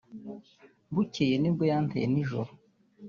[0.93, 2.51] Bukeye nibwo yanteye nijoro